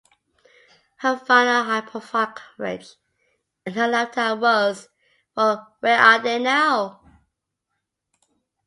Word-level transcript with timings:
Her 0.97 1.15
final 1.15 1.63
high-profile 1.63 2.33
coverage 2.33 2.95
in 3.67 3.73
her 3.73 3.87
lifetime 3.87 4.39
was 4.39 4.89
for 5.35 5.43
a 5.51 5.67
Where 5.79 5.99
Are 5.99 6.17
They 6.17 6.39
Now? 6.39 7.01